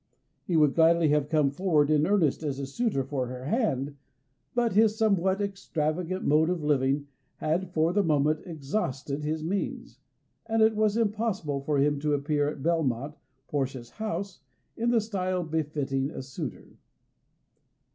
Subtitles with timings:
[0.45, 3.97] He would gladly have come forward in earnest as a suitor for her hand,
[4.55, 9.99] but his somewhat extravagant mode of living had for the moment exhausted his means,
[10.47, 13.13] and it was impossible for him to appear at Belmont,
[13.47, 14.39] Portia's house,
[14.75, 16.79] in the style befitting a suitor.